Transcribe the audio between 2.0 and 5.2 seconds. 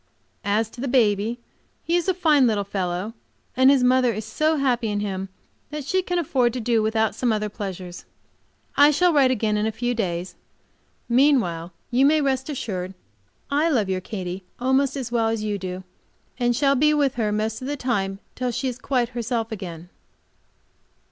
a fine little fellow, and his mother is so happy in